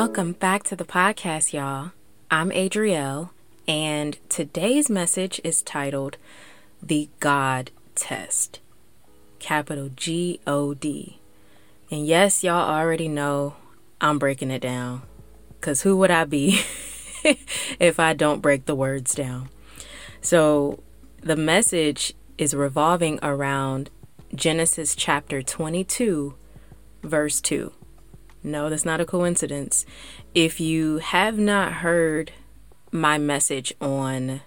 [0.00, 1.90] Welcome back to the podcast, y'all.
[2.30, 3.32] I'm Adriel,
[3.66, 6.18] and today's message is titled
[6.80, 8.60] The God Test.
[9.40, 11.18] Capital G O D.
[11.90, 13.56] And yes, y'all already know
[14.00, 15.02] I'm breaking it down.
[15.58, 16.60] Because who would I be
[17.80, 19.48] if I don't break the words down?
[20.20, 20.78] So,
[21.22, 23.90] the message is revolving around
[24.32, 26.36] Genesis chapter 22,
[27.02, 27.72] verse 2.
[28.42, 29.84] No, that's not a coincidence.
[30.34, 32.32] If you have not heard
[32.92, 34.40] my message on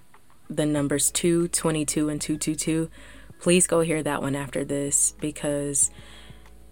[0.49, 2.89] the numbers 2, 22, and 222,
[3.39, 5.91] please go hear that one after this because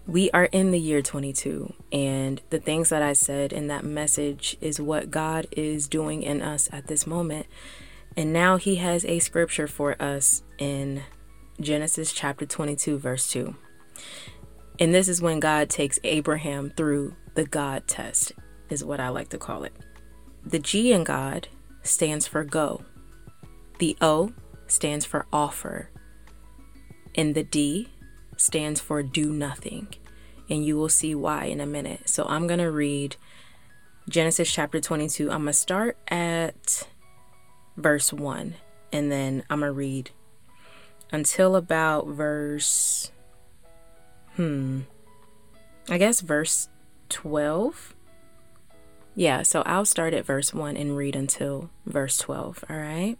[0.06, 4.56] we are in the year 22 and the things that I said in that message
[4.60, 7.46] is what God is doing in us at this moment.
[8.16, 11.02] And now he has a scripture for us in
[11.60, 13.54] Genesis chapter 22 verse 2.
[14.80, 18.32] And this is when God takes Abraham through the God test,
[18.70, 19.74] is what I like to call it.
[20.44, 21.48] The G in God
[21.82, 22.82] stands for go,
[23.78, 24.32] the O
[24.66, 25.90] stands for offer,
[27.14, 27.90] and the D
[28.38, 29.88] stands for do nothing.
[30.48, 32.08] And you will see why in a minute.
[32.08, 33.16] So I'm going to read
[34.08, 35.30] Genesis chapter 22.
[35.30, 36.88] I'm going to start at
[37.76, 38.54] verse 1
[38.92, 40.10] and then I'm going to read
[41.12, 43.12] until about verse
[44.40, 44.80] hmm
[45.90, 46.70] I guess verse
[47.10, 47.94] 12.
[49.14, 53.18] Yeah, so I'll start at verse 1 and read until verse 12, all right?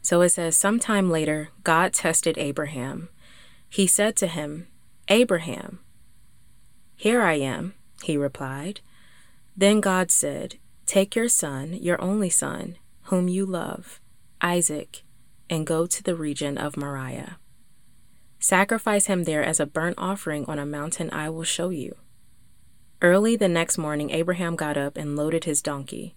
[0.00, 3.10] So it says, Sometime later, God tested Abraham.
[3.68, 4.68] He said to him,
[5.08, 5.80] Abraham,
[6.96, 8.80] here I am, he replied.
[9.54, 10.54] Then God said,
[10.86, 14.00] Take your son, your only son, whom you love,
[14.40, 15.02] Isaac,
[15.50, 17.36] and go to the region of Moriah.
[18.38, 21.96] Sacrifice him there as a burnt offering on a mountain I will show you.
[23.02, 26.14] Early the next morning, Abraham got up and loaded his donkey.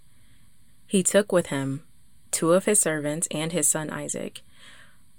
[0.88, 1.84] He took with him
[2.32, 4.42] two of his servants and his son Isaac.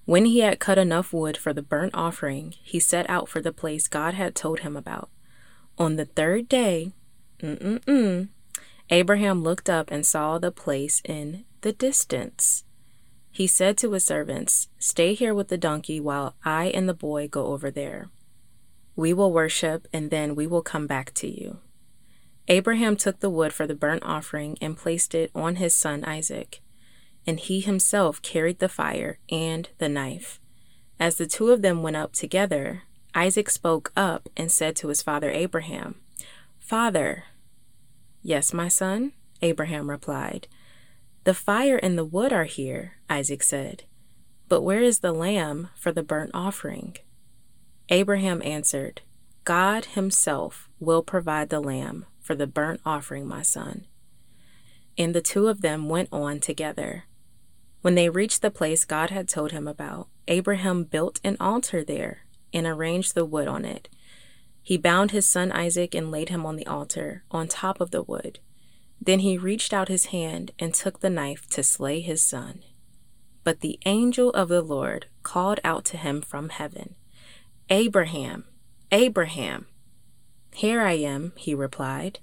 [0.04, 3.52] When he had cut enough wood for the burnt offering, he set out for the
[3.52, 5.08] place God had told him about.
[5.78, 6.92] On the third day,
[8.90, 12.64] Abraham looked up and saw the place in the distance.
[13.34, 17.28] He said to his servants, Stay here with the donkey while I and the boy
[17.28, 18.10] go over there.
[18.94, 21.58] We will worship, and then we will come back to you.
[22.48, 26.60] Abraham took the wood for the burnt offering and placed it on his son Isaac,
[27.26, 30.38] and he himself carried the fire and the knife.
[31.00, 32.82] As the two of them went up together,
[33.14, 35.96] Isaac spoke up and said to his father Abraham,
[36.58, 37.24] Father.
[38.22, 40.48] Yes, my son, Abraham replied.
[41.24, 43.84] The fire and the wood are here, Isaac said.
[44.48, 46.96] But where is the lamb for the burnt offering?
[47.88, 49.02] Abraham answered,
[49.44, 53.86] God himself will provide the lamb for the burnt offering, my son.
[54.98, 57.04] And the two of them went on together.
[57.82, 62.26] When they reached the place God had told him about, Abraham built an altar there
[62.52, 63.88] and arranged the wood on it.
[64.62, 68.02] He bound his son Isaac and laid him on the altar, on top of the
[68.02, 68.38] wood.
[69.04, 72.62] Then he reached out his hand and took the knife to slay his son.
[73.42, 76.94] But the angel of the Lord called out to him from heaven,
[77.68, 78.44] Abraham,
[78.92, 79.66] Abraham.
[80.54, 82.20] Here I am, he replied.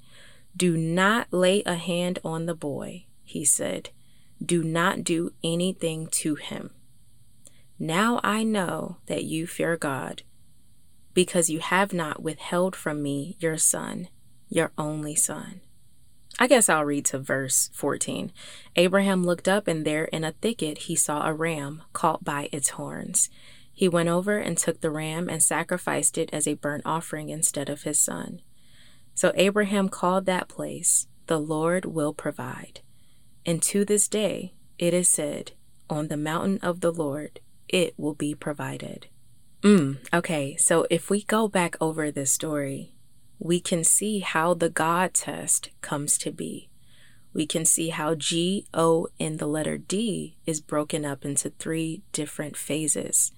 [0.56, 3.90] Do not lay a hand on the boy, he said.
[4.44, 6.72] Do not do anything to him.
[7.78, 10.24] Now I know that you fear God,
[11.14, 14.08] because you have not withheld from me your son,
[14.48, 15.60] your only son.
[16.42, 18.32] I guess I'll read to verse 14.
[18.78, 22.70] Abraham looked up, and there in a thicket he saw a ram caught by its
[22.70, 23.30] horns.
[23.74, 27.68] He went over and took the ram and sacrificed it as a burnt offering instead
[27.68, 28.42] of his son.
[29.16, 32.80] So Abraham called that place, The Lord will provide.
[33.46, 35.52] And to this day it is said,
[35.90, 39.08] On the mountain of the Lord it will be provided.
[39.62, 42.94] Mm, okay, so if we go back over this story,
[43.40, 46.70] we can see how the God test comes to be.
[47.34, 52.02] We can see how G, O, and the letter D is broken up into three
[52.12, 53.32] different phases.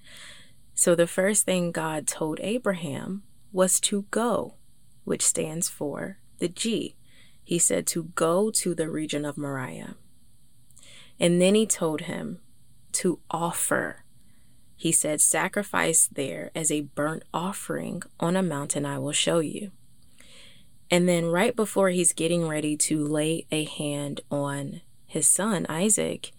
[0.74, 3.22] So the first thing God told Abraham
[3.52, 4.54] was to go,
[5.04, 6.96] which stands for the G.
[7.44, 9.94] He said to go to the region of Moriah.
[11.20, 12.40] And then he told him
[12.92, 14.04] to offer.
[14.74, 19.70] He said, Sacrifice there as a burnt offering on a mountain I will show you.
[20.92, 26.32] And then, right before he's getting ready to lay a hand on his son, Isaac,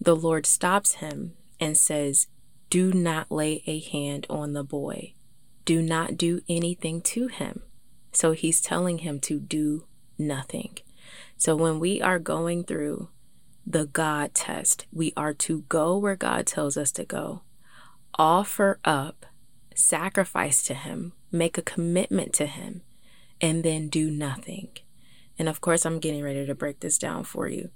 [0.00, 2.28] the Lord stops him and says,
[2.70, 5.14] Do not lay a hand on the boy.
[5.64, 7.62] Do not do anything to him.
[8.12, 9.86] So he's telling him to do
[10.16, 10.78] nothing.
[11.36, 13.08] So when we are going through
[13.66, 17.42] the God test, we are to go where God tells us to go,
[18.16, 19.26] offer up
[19.78, 22.82] sacrifice to Him, make a commitment to Him,
[23.40, 24.68] and then do nothing.
[25.38, 27.70] And of course, I'm getting ready to break this down for you.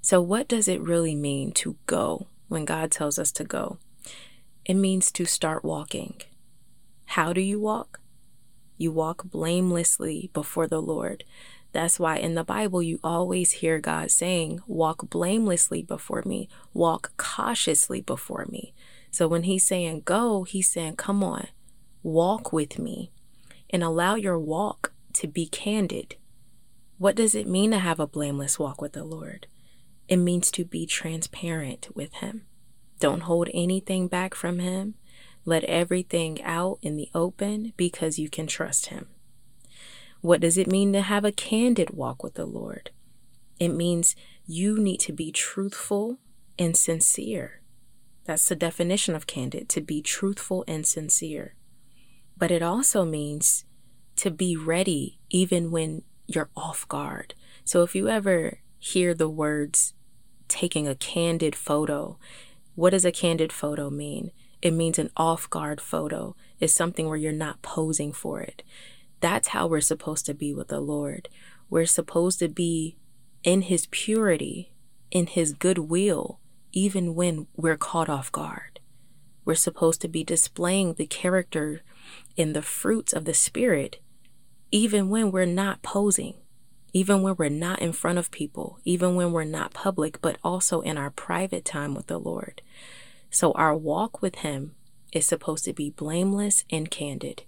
[0.00, 3.78] So, what does it really mean to go when God tells us to go?
[4.64, 6.20] It means to start walking.
[7.04, 8.00] How do you walk?
[8.78, 11.24] You walk blamelessly before the Lord.
[11.72, 17.12] That's why in the Bible you always hear God saying, Walk blamelessly before me, walk
[17.16, 18.74] cautiously before me.
[19.10, 21.48] So when He's saying go, He's saying, Come on,
[22.02, 23.10] walk with me
[23.72, 26.16] and allow your walk to be candid.
[26.98, 29.46] What does it mean to have a blameless walk with the Lord?
[30.08, 32.46] It means to be transparent with Him.
[33.00, 34.94] Don't hold anything back from Him.
[35.44, 39.08] Let everything out in the open because you can trust Him.
[40.20, 42.90] What does it mean to have a candid walk with the Lord?
[43.58, 44.14] It means
[44.46, 46.18] you need to be truthful
[46.58, 47.60] and sincere.
[48.24, 51.54] That's the definition of candid to be truthful and sincere.
[52.42, 53.66] But it also means
[54.16, 57.36] to be ready even when you're off guard.
[57.64, 59.94] So if you ever hear the words
[60.48, 62.18] taking a candid photo.
[62.74, 64.32] What does a candid photo mean?
[64.60, 66.34] It means an off guard photo.
[66.58, 68.64] It's something where you're not posing for it.
[69.20, 71.28] That's how we're supposed to be with the Lord.
[71.70, 72.96] We're supposed to be
[73.44, 74.72] in His purity,
[75.12, 76.40] in His goodwill,
[76.72, 78.80] even when we're caught off guard.
[79.44, 81.82] We're supposed to be displaying the character
[82.36, 84.00] and the fruits of the Spirit,
[84.70, 86.34] even when we're not posing
[86.92, 90.82] even when we're not in front of people, even when we're not public, but also
[90.82, 92.60] in our private time with the Lord.
[93.30, 94.74] So our walk with Him
[95.12, 97.44] is supposed to be blameless and candid.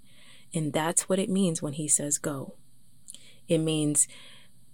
[0.55, 2.55] And that's what it means when He says go.
[3.47, 4.09] It means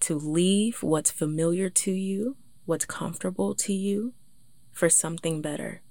[0.01, 4.15] to leave what's familiar to you, what's comfortable to you,
[4.71, 5.83] for something better.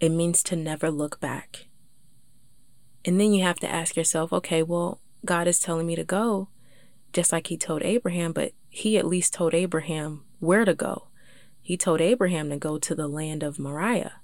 [0.00, 1.67] It means to never look back.
[3.04, 6.48] And then you have to ask yourself, okay, well, God is telling me to go
[7.12, 11.08] just like he told Abraham, but he at least told Abraham where to go.
[11.62, 14.20] He told Abraham to go to the land of Moriah.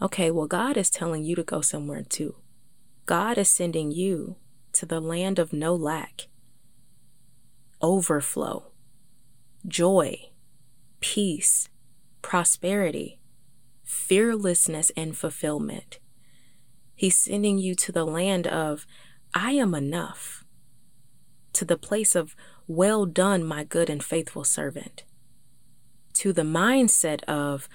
[0.00, 2.36] Okay, well, God is telling you to go somewhere too.
[3.06, 4.36] God is sending you
[4.72, 6.26] to the land of no lack,
[7.80, 8.72] overflow,
[9.66, 10.30] joy,
[11.00, 11.68] peace,
[12.20, 13.18] prosperity,
[13.84, 15.98] fearlessness, and fulfillment.
[16.96, 18.86] He's sending you to the land of,
[19.34, 20.44] I am enough
[21.52, 22.34] to the place of,
[22.66, 25.04] Well done, my good and faithful servant,
[26.14, 27.68] to the mindset of,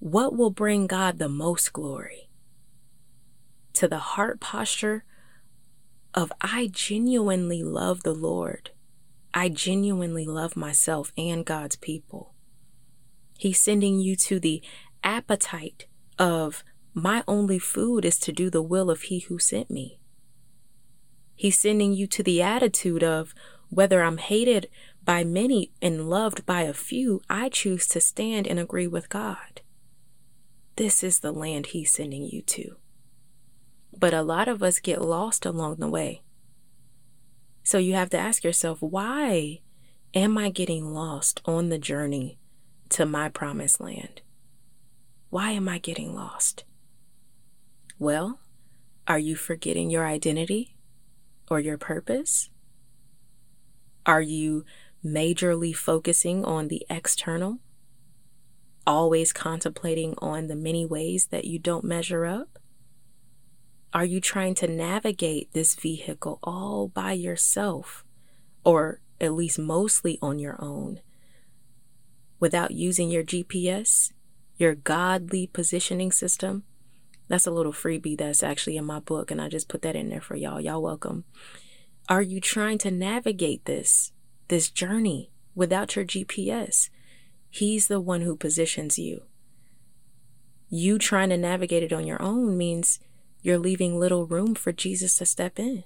[0.00, 2.28] What will bring God the most glory,
[3.74, 5.04] to the heart posture
[6.12, 8.70] of, I genuinely love the Lord.
[9.32, 12.34] I genuinely love myself and God's people.
[13.38, 14.62] He's sending you to the
[15.02, 15.86] appetite
[16.18, 19.98] of, My only food is to do the will of He who sent me.
[21.34, 23.34] He's sending you to the attitude of
[23.68, 24.68] whether I'm hated
[25.04, 29.60] by many and loved by a few, I choose to stand and agree with God.
[30.76, 32.76] This is the land He's sending you to.
[33.96, 36.22] But a lot of us get lost along the way.
[37.64, 39.60] So you have to ask yourself, why
[40.14, 42.38] am I getting lost on the journey
[42.90, 44.22] to my promised land?
[45.30, 46.62] Why am I getting lost?
[47.98, 48.40] Well,
[49.06, 50.74] are you forgetting your identity?
[51.50, 52.50] or your purpose?
[54.06, 54.64] Are you
[55.04, 57.58] majorly focusing on the external?
[58.86, 62.58] Always contemplating on the many ways that you don't measure up?
[63.92, 68.04] Are you trying to navigate this vehicle all by yourself,
[68.64, 71.00] or at least mostly on your own,
[72.40, 74.12] without using your GPS,
[74.56, 76.64] your godly positioning system?
[77.28, 80.10] That's a little freebie that's actually in my book, and I just put that in
[80.10, 80.60] there for y'all.
[80.60, 81.24] Y'all welcome.
[82.08, 84.12] Are you trying to navigate this
[84.48, 86.90] this journey without your GPS?
[87.48, 89.22] He's the one who positions you.
[90.68, 92.98] You trying to navigate it on your own means
[93.42, 95.84] you're leaving little room for Jesus to step in.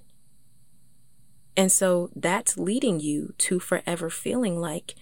[1.55, 4.95] And so that's leading you to forever feeling like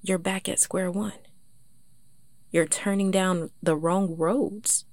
[0.00, 1.14] you're back at square one.
[2.50, 4.84] You're turning down the wrong roads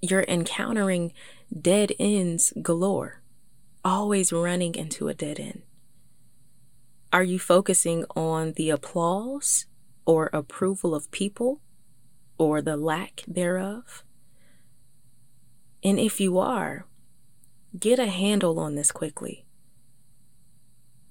[0.00, 1.12] you're encountering
[1.58, 3.22] dead ends galore,
[3.84, 5.62] always running into a dead end.
[7.12, 9.66] Are you focusing on the applause
[10.04, 11.60] or approval of people
[12.36, 14.04] or the lack thereof?
[15.82, 16.86] And if you are,
[17.78, 19.46] get a handle on this quickly.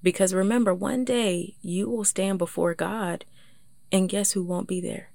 [0.02, 3.24] Because remember, one day you will stand before God,
[3.90, 5.10] and guess who won't be there?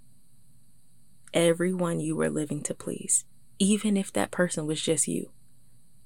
[1.33, 3.23] Everyone you were living to please,
[3.63, 5.31] even if that person was just you,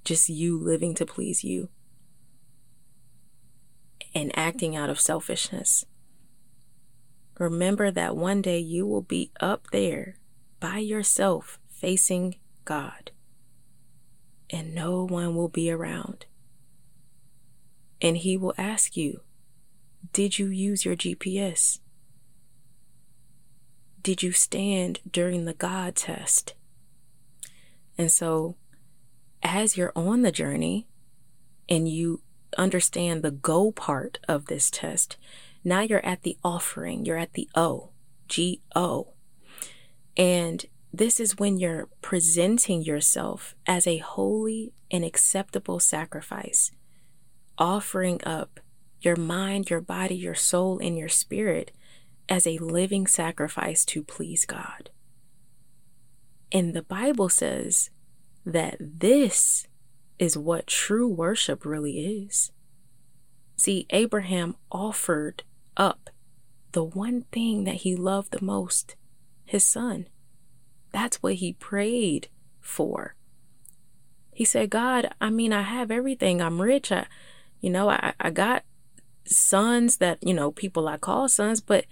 [0.03, 1.69] just you living to please you
[4.13, 5.83] and acting out of selfishness.
[7.39, 10.17] Remember that one day you will be up there
[10.59, 13.09] by yourself facing God,
[14.51, 16.27] and no one will be around.
[17.99, 19.21] And He will ask you,
[20.13, 21.79] Did you use your GPS?
[24.03, 26.53] Did you stand during the God test?
[27.97, 28.55] And so,
[29.41, 30.87] as you're on the journey
[31.67, 32.21] and you
[32.57, 35.17] understand the go part of this test,
[35.63, 37.89] now you're at the offering, you're at the O,
[38.27, 39.13] G O.
[40.15, 46.71] And this is when you're presenting yourself as a holy and acceptable sacrifice,
[47.57, 48.59] offering up
[49.01, 51.71] your mind, your body, your soul, and your spirit
[52.29, 54.89] as a living sacrifice to please God.
[56.51, 57.89] And the Bible says
[58.45, 59.67] that this
[60.17, 62.51] is what true worship really is.
[63.55, 65.43] See, Abraham offered
[65.75, 66.09] up
[66.71, 68.95] the one thing that he loved the most
[69.45, 70.07] his son.
[70.91, 73.15] That's what he prayed for.
[74.33, 76.41] He said, God, I mean, I have everything.
[76.41, 76.91] I'm rich.
[76.91, 77.07] I,
[77.59, 78.63] you know, I, I got
[79.25, 81.85] sons that, you know, people I call sons, but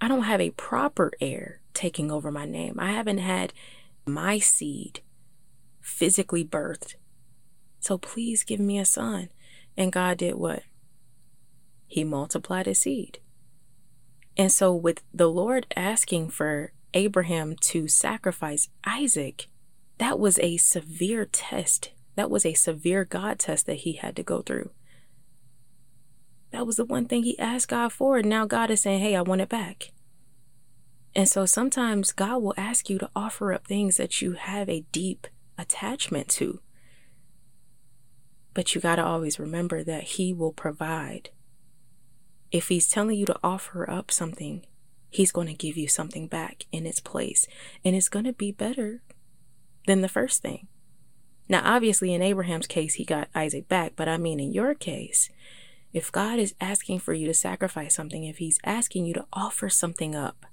[0.00, 2.76] I don't have a proper heir taking over my name.
[2.78, 3.52] I haven't had
[4.12, 5.00] my seed
[5.80, 6.94] physically birthed.
[7.80, 9.30] So please give me a son.
[9.76, 10.62] And God did what?
[11.86, 13.18] He multiplied his seed.
[14.36, 19.48] And so, with the Lord asking for Abraham to sacrifice Isaac,
[19.98, 21.90] that was a severe test.
[22.16, 24.70] That was a severe God test that he had to go through.
[26.52, 28.18] That was the one thing he asked God for.
[28.18, 29.90] And now God is saying, Hey, I want it back.
[31.14, 34.84] And so sometimes God will ask you to offer up things that you have a
[34.92, 35.26] deep
[35.58, 36.60] attachment to.
[38.54, 41.30] But you got to always remember that He will provide.
[42.52, 44.64] If He's telling you to offer up something,
[45.08, 47.48] He's going to give you something back in its place.
[47.84, 49.02] And it's going to be better
[49.86, 50.68] than the first thing.
[51.48, 53.94] Now, obviously, in Abraham's case, he got Isaac back.
[53.96, 55.28] But I mean, in your case,
[55.92, 59.68] if God is asking for you to sacrifice something, if He's asking you to offer
[59.68, 60.46] something up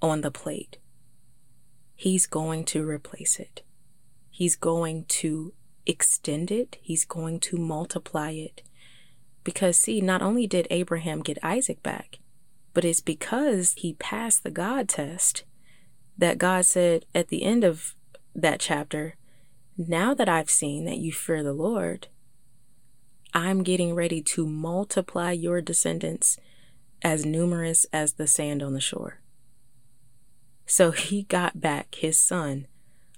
[0.00, 0.78] on the plate,
[1.94, 3.62] He's going to replace it.
[4.30, 5.52] He's going to
[5.84, 8.62] extend it, He's going to multiply it.
[9.42, 12.18] Because, see, not only did Abraham get Isaac back,
[12.74, 15.42] but it's because he passed the God test
[16.16, 17.94] that God said at the end of
[18.34, 19.16] that chapter,
[19.76, 22.08] Now that I've seen that you fear the Lord,
[23.34, 26.38] I'm getting ready to multiply your descendants
[27.02, 29.20] as numerous as the sand on the shore.
[30.68, 32.68] So he got back his son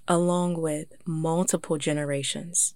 [0.07, 2.73] along with multiple generations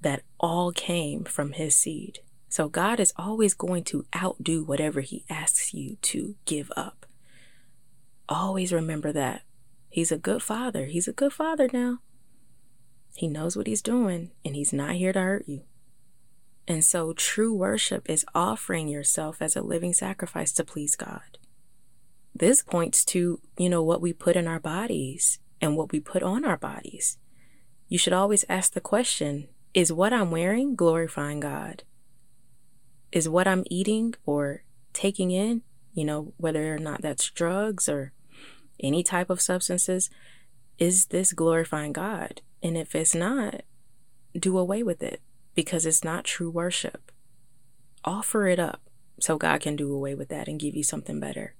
[0.00, 2.20] that all came from his seed.
[2.48, 7.04] So God is always going to outdo whatever He asks you to give up.
[8.30, 9.42] Always remember that.
[9.90, 10.86] He's a good father.
[10.86, 11.98] He's a good father now.
[13.14, 15.64] He knows what He's doing, and He's not here to hurt you.
[16.68, 21.38] And so, true worship is offering yourself as a living sacrifice to please God.
[22.38, 26.22] This points to, you know, what we put in our bodies and what we put
[26.22, 27.18] on our bodies.
[27.88, 31.84] You should always ask the question Is what I'm wearing glorifying God?
[33.12, 34.62] is what I'm eating or
[34.92, 35.62] taking in,
[35.94, 38.12] you know, whether or not that's drugs or
[38.80, 40.10] any type of substances,
[40.78, 42.42] is this glorifying God?
[42.62, 43.62] And if it's not,
[44.38, 45.22] do away with it
[45.54, 47.10] because it's not true worship.
[48.04, 48.82] Offer it up
[49.18, 51.54] so God can do away with that and give you something better.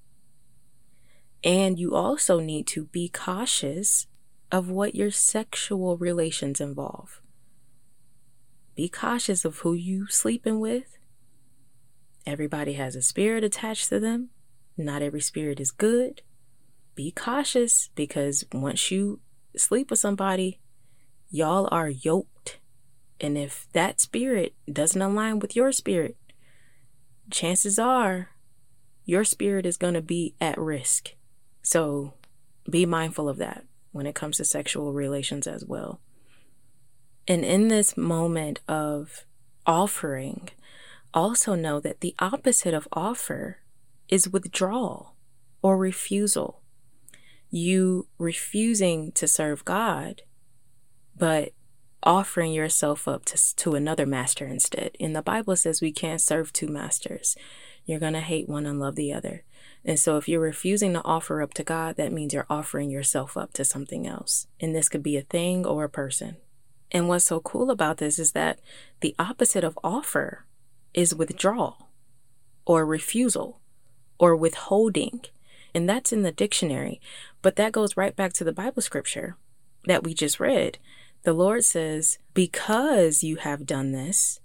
[1.44, 4.06] And you also need to be cautious
[4.50, 7.20] of what your sexual relations involve.
[8.74, 10.96] Be cautious of who you sleeping with
[12.26, 14.30] Everybody has a spirit attached to them.
[14.76, 16.22] Not every spirit is good.
[16.96, 19.20] Be cautious because once you
[19.56, 20.58] sleep with somebody,
[21.30, 22.58] y'all are yoked.
[23.20, 26.16] And if that spirit doesn't align with your spirit,
[27.30, 28.30] chances are
[29.04, 31.14] your spirit is going to be at risk.
[31.66, 32.12] So
[32.70, 36.00] be mindful of that when it comes to sexual relations as well.
[37.26, 39.24] And in this moment of
[39.66, 40.50] offering,
[41.12, 43.58] also know that the opposite of offer
[44.08, 45.16] is withdrawal
[45.60, 46.62] or refusal.
[47.50, 50.22] You refusing to serve God,
[51.18, 51.52] but
[52.00, 54.92] offering yourself up to, to another master instead.
[55.00, 57.36] And the Bible says we can't serve two masters.
[57.84, 59.42] You're going to hate one and love the other.
[59.86, 63.36] And so if you're refusing to offer up to God, that means you're offering yourself
[63.36, 64.48] up to something else.
[64.60, 66.36] And this could be a thing or a person.
[66.90, 68.58] And what's so cool about this is that
[69.00, 70.44] the opposite of offer
[70.92, 71.88] is withdrawal
[72.66, 73.60] or refusal
[74.18, 75.20] or withholding.
[75.72, 77.00] And that's in the dictionary.
[77.40, 79.36] But that goes right back to the Bible scripture
[79.84, 80.78] that we just read.
[81.22, 84.40] The Lord says, Because you have done this,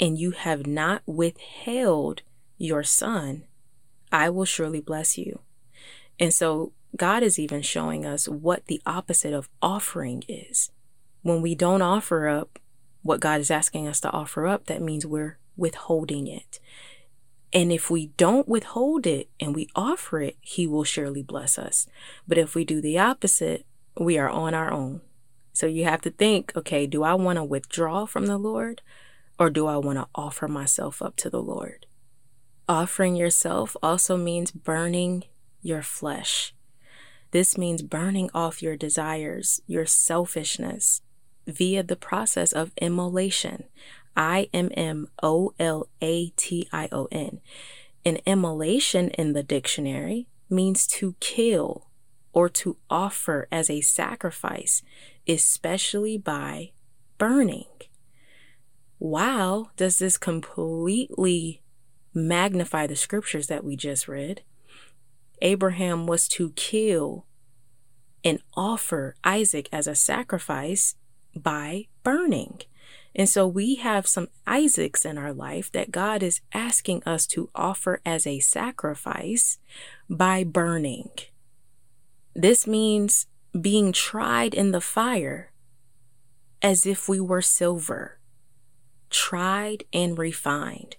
[0.00, 2.22] and you have not withheld
[2.58, 3.44] your son,
[4.12, 5.40] I will surely bless you.
[6.18, 10.70] And so God is even showing us what the opposite of offering is.
[11.22, 12.58] When we don't offer up
[13.02, 16.60] what God is asking us to offer up, that means we're withholding it.
[17.52, 21.86] And if we don't withhold it and we offer it, He will surely bless us.
[22.26, 23.66] But if we do the opposite,
[23.98, 25.00] we are on our own.
[25.52, 28.82] So you have to think okay, do I want to withdraw from the Lord
[29.38, 31.85] or do I want to offer myself up to the Lord?
[32.68, 35.24] Offering yourself also means burning
[35.62, 36.52] your flesh.
[37.30, 41.02] This means burning off your desires, your selfishness,
[41.46, 43.64] via the process of immolation.
[44.16, 47.40] I M M O L A T I O N.
[48.04, 51.88] An immolation in the dictionary means to kill
[52.32, 54.82] or to offer as a sacrifice,
[55.28, 56.72] especially by
[57.18, 57.66] burning.
[58.98, 61.62] Wow, does this completely
[62.16, 64.42] magnify the scriptures that we just read?
[65.42, 67.26] Abraham was to kill
[68.24, 70.96] and offer Isaac as a sacrifice
[71.34, 72.62] by burning.
[73.14, 77.50] And so we have some Isaacs in our life that God is asking us to
[77.54, 79.58] offer as a sacrifice
[80.08, 81.10] by burning.
[82.34, 83.26] This means
[83.58, 85.52] being tried in the fire
[86.60, 88.18] as if we were silver,
[89.08, 90.96] tried and refined.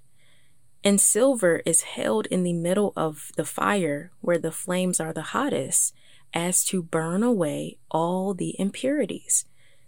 [0.88, 5.34] And silver is held in the middle of the fire where the flames are the
[5.36, 5.94] hottest
[6.34, 9.44] as to burn away all the impurities.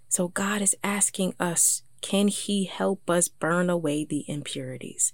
[0.09, 5.13] So God is asking us, can He help us burn away the impurities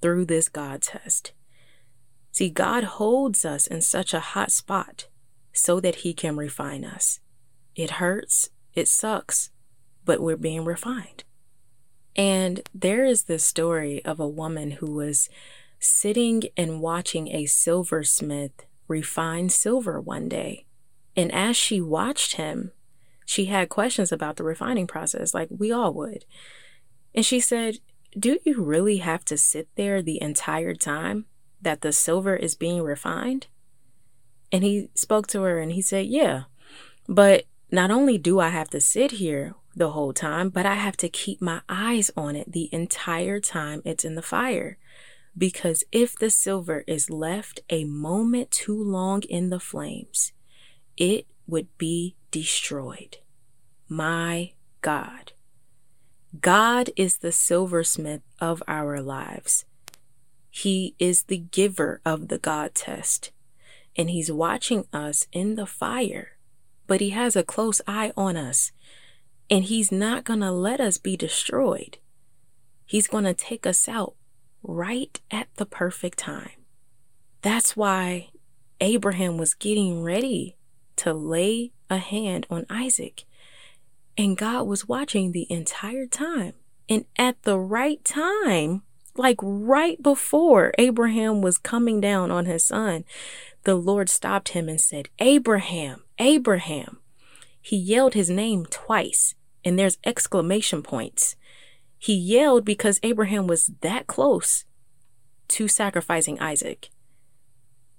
[0.00, 1.32] through this God test?
[2.32, 5.08] See, God holds us in such a hot spot
[5.52, 7.20] so that He can refine us.
[7.74, 9.50] It hurts, it sucks,
[10.02, 11.24] but we're being refined.
[12.16, 15.28] And there is this story of a woman who was
[15.78, 20.64] sitting and watching a silversmith refine silver one day.
[21.14, 22.72] And as she watched him,
[23.26, 26.24] she had questions about the refining process, like we all would.
[27.14, 27.78] And she said,
[28.18, 31.26] Do you really have to sit there the entire time
[31.60, 33.48] that the silver is being refined?
[34.52, 36.44] And he spoke to her and he said, Yeah,
[37.08, 40.96] but not only do I have to sit here the whole time, but I have
[40.96, 44.78] to keep my eyes on it the entire time it's in the fire.
[45.36, 50.32] Because if the silver is left a moment too long in the flames,
[50.96, 53.18] it would be destroyed.
[53.86, 55.32] My God.
[56.40, 59.66] God is the silversmith of our lives.
[60.48, 63.30] He is the giver of the God test,
[63.94, 66.38] and He's watching us in the fire,
[66.86, 68.72] but He has a close eye on us
[69.50, 71.98] and He's not going to let us be destroyed.
[72.84, 74.14] He's going to take us out
[74.62, 76.50] right at the perfect time.
[77.42, 78.30] That's why
[78.80, 80.56] Abraham was getting ready
[80.96, 83.24] to lay a hand on Isaac.
[84.18, 86.54] And God was watching the entire time.
[86.88, 88.82] And at the right time,
[89.16, 93.04] like right before Abraham was coming down on his son,
[93.64, 96.98] the Lord stopped him and said, Abraham, Abraham.
[97.66, 101.34] He yelled his name twice, and there's exclamation points.
[101.98, 104.64] He yelled because Abraham was that close
[105.48, 106.90] to sacrificing Isaac.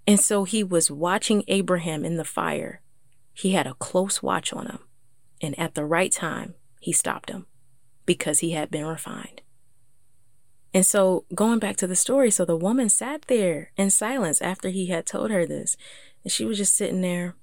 [0.07, 2.81] And so he was watching Abraham in the fire.
[3.33, 4.79] He had a close watch on him.
[5.41, 7.45] And at the right time, he stopped him
[8.05, 9.41] because he had been refined.
[10.73, 14.69] And so, going back to the story, so the woman sat there in silence after
[14.69, 15.75] he had told her this.
[16.23, 17.35] And she was just sitting there.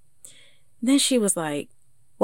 [0.80, 1.68] then she was like,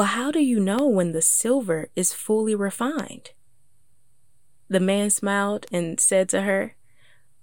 [0.00, 3.32] well, how do you know when the silver is fully refined?
[4.66, 6.74] The man smiled and said to her,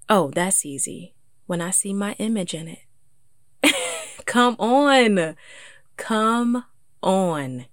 [0.09, 1.13] Oh, that's easy.
[1.45, 3.75] When I see my image in it.
[4.25, 5.35] Come on.
[5.97, 6.65] Come
[7.03, 7.67] on.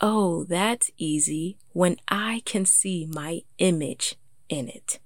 [0.00, 4.16] Oh, that's easy when I can see my image
[4.48, 4.98] in it.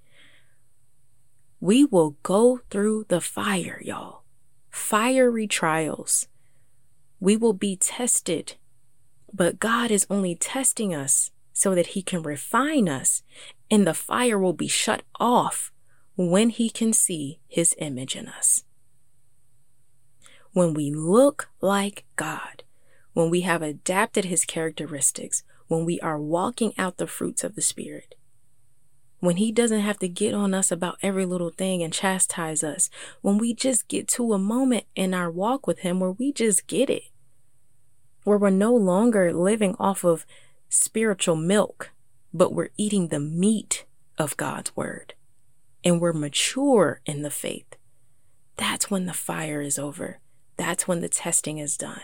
[1.59, 4.23] We will go through the fire, y'all.
[4.71, 6.29] Fiery trials
[7.19, 8.55] we will be tested
[9.33, 13.21] But God is only testing us so that He can refine us,
[13.69, 15.71] and the fire will be shut off
[16.15, 18.63] when He can see His image in us.
[20.53, 22.63] When we look like God,
[23.13, 27.61] when we have adapted His characteristics, when we are walking out the fruits of the
[27.61, 28.15] Spirit,
[29.19, 32.89] when He doesn't have to get on us about every little thing and chastise us,
[33.21, 36.67] when we just get to a moment in our walk with Him where we just
[36.67, 37.03] get it,
[38.23, 40.25] where we're no longer living off of
[40.69, 41.91] spiritual milk,
[42.33, 43.85] but we're eating the meat
[44.17, 45.13] of God's word
[45.83, 47.75] and we're mature in the faith.
[48.57, 50.19] That's when the fire is over.
[50.57, 52.01] That's when the testing is done.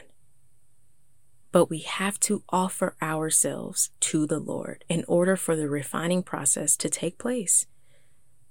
[1.51, 6.77] But we have to offer ourselves to the Lord in order for the refining process
[6.77, 7.65] to take place.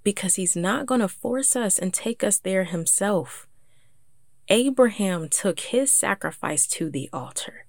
[0.02, 3.46] Because He's not going to force us and take us there Himself.
[4.50, 7.66] Abraham took his sacrifice to the altar.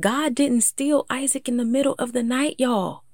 [0.00, 3.04] God didn't steal Isaac in the middle of the night, y'all.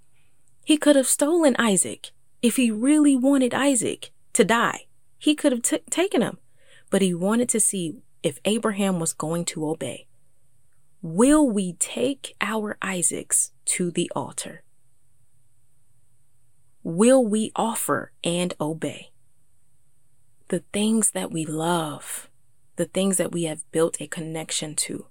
[0.65, 4.87] He could have stolen Isaac if he really wanted Isaac to die.
[5.19, 6.39] He could have t- taken him,
[6.89, 10.07] but he wanted to see if Abraham was going to obey.
[11.05, 14.63] Will we take our Isaacs to the altar?
[16.83, 19.11] Will we offer and obey?
[20.49, 22.31] The things that we love,
[22.77, 25.09] the things that we have built a connection to,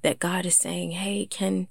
[0.00, 1.68] that God is saying, "Hey, can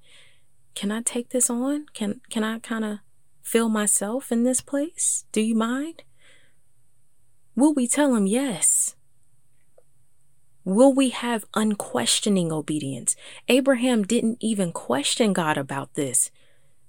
[0.75, 1.87] can I take this on?
[1.95, 2.99] Can can I kind of
[3.41, 5.25] feel myself in this place?
[5.31, 6.03] Do you mind?"
[7.55, 8.95] Will we tell him yes?
[10.65, 13.15] Will we have unquestioning obedience?
[13.47, 16.31] Abraham didn't even question God about this.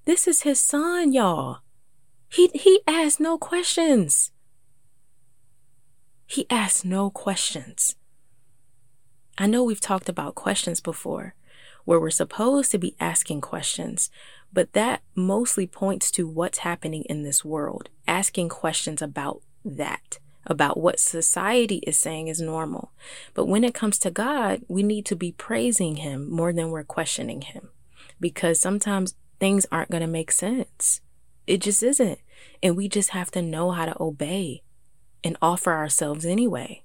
[0.05, 1.59] This is his son, y'all.
[2.29, 4.31] He he asked no questions.
[6.27, 7.97] He asked no questions.
[9.37, 11.35] I know we've talked about questions before,
[11.85, 14.11] where we're supposed to be asking questions,
[14.53, 20.79] but that mostly points to what's happening in this world, asking questions about that, about
[20.79, 22.93] what society is saying is normal.
[23.35, 26.85] But when it comes to God, we need to be praising Him more than we're
[26.85, 27.71] questioning Him,
[28.21, 31.01] because sometimes things aren't going to make sense.
[31.47, 32.19] It just isn't.
[32.63, 34.63] And we just have to know how to obey
[35.23, 36.85] and offer ourselves anyway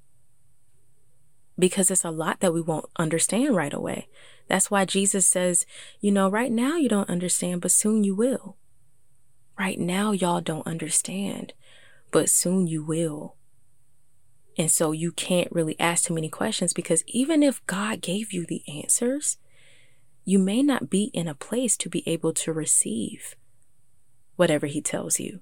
[1.59, 4.07] because it's a lot that we won't understand right away.
[4.47, 5.65] That's why Jesus says,
[5.99, 8.55] you know, right now you don't understand, but soon you will.
[9.59, 11.53] Right now, y'all don't understand,
[12.11, 13.35] but soon you will.
[14.57, 18.45] And so you can't really ask too many questions because even if God gave you
[18.45, 19.37] the answers,
[20.25, 23.35] you may not be in a place to be able to receive
[24.35, 25.41] whatever He tells you.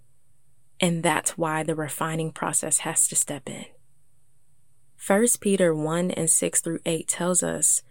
[0.80, 3.66] And that's why the refining process has to step in.
[5.06, 7.84] 1 Peter 1 and 6 through 8 tells us,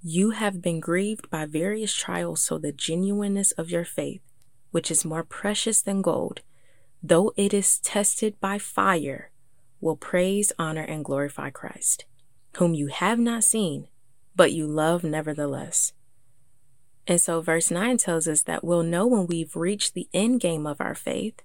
[0.00, 4.22] You have been grieved by various trials, so the genuineness of your faith,
[4.70, 6.42] which is more precious than gold,
[7.02, 9.31] though it is tested by fire,
[9.82, 12.06] will praise, honor, and glorify Christ,
[12.56, 13.88] whom you have not seen,
[14.34, 15.92] but you love nevertheless.
[17.06, 20.66] And so, verse 9 tells us that we'll know when we've reached the end game
[20.66, 21.42] of our faith,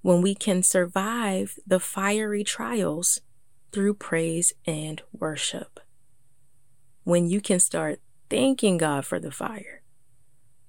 [0.00, 3.20] when we can survive the fiery trials
[3.72, 5.80] through praise and worship.
[7.02, 8.00] When you can start
[8.30, 9.82] thanking God for the fire,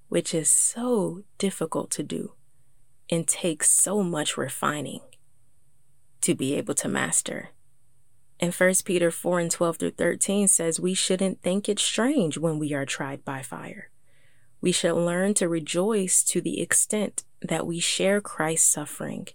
[0.09, 2.33] which is so difficult to do
[3.09, 5.01] and takes so much refining
[6.21, 7.49] to be able to master.
[8.39, 12.59] And 1 Peter 4 and 12 through 13 says we shouldn't think it strange when
[12.59, 13.89] we are tried by fire.
[14.61, 19.27] We should learn to rejoice to the extent that we share Christ's suffering.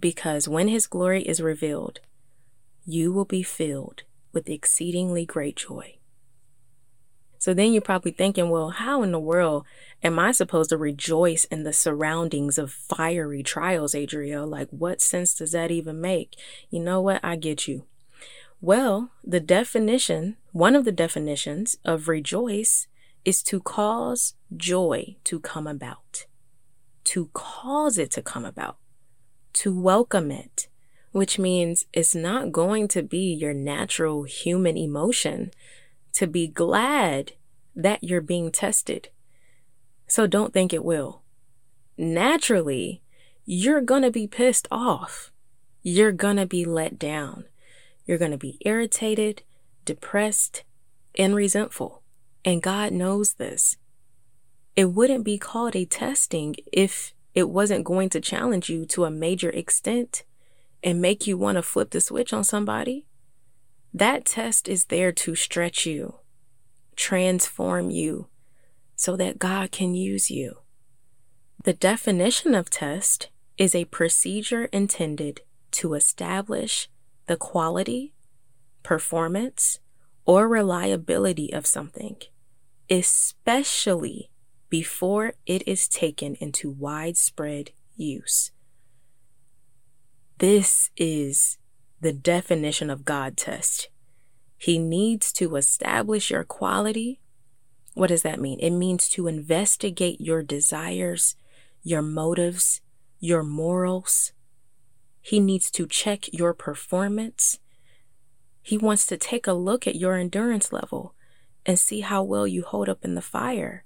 [0.00, 2.00] Because when his glory is revealed,
[2.84, 5.99] you will be filled with exceedingly great joy.
[7.40, 9.64] So then you're probably thinking, well, how in the world
[10.02, 14.46] am I supposed to rejoice in the surroundings of fiery trials, Adriel?
[14.46, 16.36] Like, what sense does that even make?
[16.68, 17.18] You know what?
[17.24, 17.86] I get you.
[18.60, 22.88] Well, the definition, one of the definitions of rejoice
[23.24, 26.26] is to cause joy to come about,
[27.04, 28.76] to cause it to come about,
[29.54, 30.68] to welcome it,
[31.12, 35.52] which means it's not going to be your natural human emotion
[36.14, 37.32] to be glad
[37.74, 39.08] that you're being tested.
[40.06, 41.22] So don't think it will.
[41.96, 43.02] Naturally,
[43.44, 45.30] you're going to be pissed off.
[45.82, 47.44] You're going to be let down.
[48.04, 49.42] You're going to be irritated,
[49.84, 50.64] depressed,
[51.16, 52.02] and resentful.
[52.44, 53.76] And God knows this.
[54.76, 59.10] It wouldn't be called a testing if it wasn't going to challenge you to a
[59.10, 60.24] major extent
[60.82, 63.06] and make you want to flip the switch on somebody,
[63.92, 66.20] that test is there to stretch you,
[66.96, 68.28] transform you,
[68.94, 70.58] so that God can use you.
[71.64, 75.40] The definition of test is a procedure intended
[75.72, 76.88] to establish
[77.26, 78.14] the quality,
[78.82, 79.78] performance,
[80.24, 82.16] or reliability of something,
[82.88, 84.30] especially
[84.68, 88.52] before it is taken into widespread use.
[90.38, 91.58] This is
[92.00, 93.88] the definition of God test.
[94.56, 97.20] He needs to establish your quality.
[97.94, 98.58] What does that mean?
[98.60, 101.36] It means to investigate your desires,
[101.82, 102.80] your motives,
[103.18, 104.32] your morals.
[105.20, 107.58] He needs to check your performance.
[108.62, 111.14] He wants to take a look at your endurance level
[111.66, 113.84] and see how well you hold up in the fire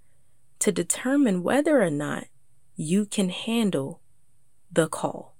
[0.60, 2.26] to determine whether or not
[2.76, 4.00] you can handle
[4.72, 5.33] the call.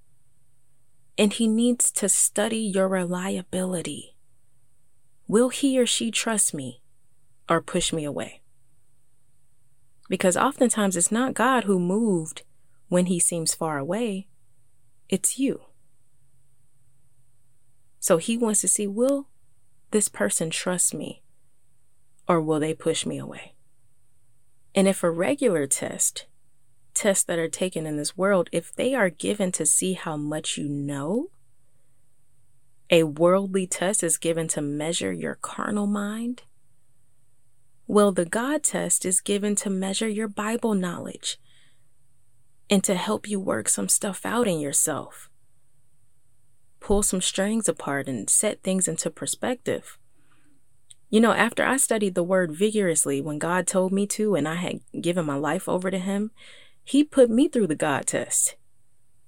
[1.16, 4.16] And he needs to study your reliability.
[5.28, 6.82] Will he or she trust me
[7.48, 8.42] or push me away?
[10.08, 12.42] Because oftentimes it's not God who moved
[12.88, 14.28] when he seems far away,
[15.08, 15.62] it's you.
[18.00, 19.28] So he wants to see will
[19.90, 21.22] this person trust me
[22.28, 23.54] or will they push me away?
[24.74, 26.26] And if a regular test,
[26.94, 30.56] tests that are taken in this world, if they are given to see how much
[30.56, 31.28] you know,
[32.90, 36.42] a worldly test is given to measure your carnal mind.
[37.86, 41.38] Well, the God test is given to measure your Bible knowledge
[42.70, 45.28] and to help you work some stuff out in yourself.
[46.80, 49.98] Pull some strings apart and set things into perspective.
[51.10, 54.56] You know, after I studied the word vigorously when God told me to and I
[54.56, 56.30] had given my life over to Him,
[56.84, 58.56] He put me through the God test,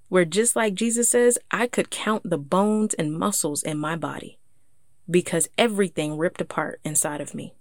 [0.09, 4.39] where just like Jesus says, I could count the bones and muscles in my body
[5.11, 7.55] because everything ripped apart inside of me.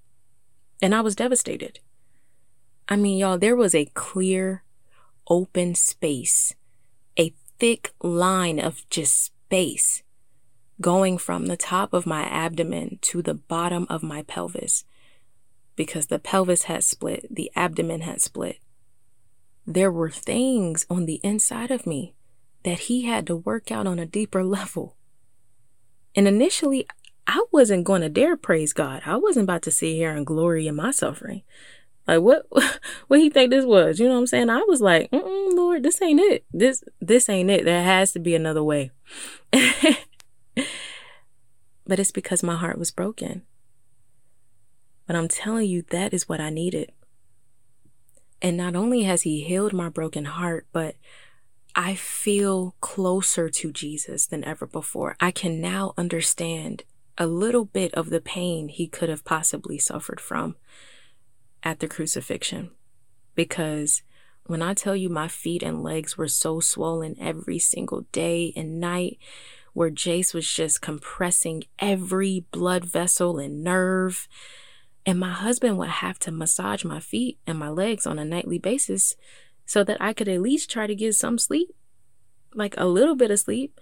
[0.81, 1.79] And I was devastated.
[2.89, 4.63] I mean, y'all, there was a clear,
[5.29, 6.53] open space,
[7.17, 10.03] a thick line of just space
[10.81, 14.84] going from the top of my abdomen to the bottom of my pelvis
[15.75, 18.60] because the pelvis had split, the abdomen had split.
[19.65, 22.13] There were things on the inside of me
[22.63, 24.97] that he had to work out on a deeper level.
[26.15, 26.88] And initially,
[27.28, 29.01] I wasn't going to dare praise God.
[29.06, 31.43] I wasn't about to sit here and glory in my suffering.
[32.08, 32.45] Like what?
[33.08, 33.99] What he think this was?
[33.99, 34.49] You know what I'm saying?
[34.49, 36.43] I was like, Lord, this ain't it.
[36.51, 37.65] This this ain't it.
[37.65, 38.89] There has to be another way.
[39.51, 39.99] but
[41.99, 43.43] it's because my heart was broken.
[45.06, 46.91] But I'm telling you, that is what I needed.
[48.45, 50.97] And not only has He healed my broken heart, but
[51.75, 55.15] I feel closer to Jesus than ever before.
[55.19, 56.84] I can now understand
[57.17, 60.58] a little bit of the pain He could have possibly suffered from
[61.63, 62.69] at the crucifixion.
[63.34, 64.03] Because
[64.45, 68.79] when I tell you my feet and legs were so swollen every single day and
[68.79, 69.17] night,
[69.73, 74.27] where Jace was just compressing every blood vessel and nerve.
[75.05, 78.57] And my husband would have to massage my feet and my legs on a nightly
[78.57, 79.15] basis
[79.65, 81.75] so that I could at least try to get some sleep,
[82.53, 83.79] like a little bit of sleep.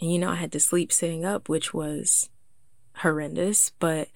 [0.00, 2.28] And you know, I had to sleep sitting up, which was
[2.98, 4.08] horrendous, but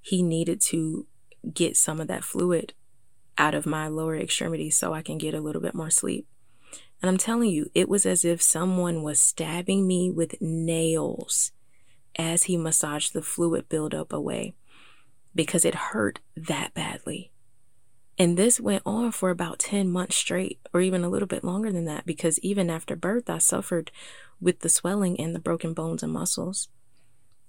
[0.00, 1.06] he needed to
[1.52, 2.74] get some of that fluid
[3.36, 6.26] out of my lower extremities so I can get a little bit more sleep.
[7.00, 11.52] And I'm telling you, it was as if someone was stabbing me with nails
[12.16, 14.54] as he massaged the fluid buildup away
[15.34, 17.32] because it hurt that badly.
[18.18, 21.70] And this went on for about 10 months straight, or even a little bit longer
[21.70, 23.92] than that, because even after birth, I suffered
[24.40, 26.68] with the swelling and the broken bones and muscles.